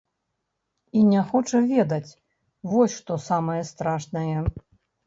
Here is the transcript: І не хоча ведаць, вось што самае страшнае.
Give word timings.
І 0.99 1.03
не 1.09 1.21
хоча 1.33 1.61
ведаць, 1.73 2.17
вось 2.73 2.99
што 2.99 3.21
самае 3.31 3.61
страшнае. 3.73 4.37